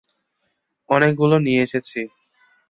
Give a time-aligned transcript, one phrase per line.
[0.89, 1.99] অনেকগুলো নিয়ে এসেছি।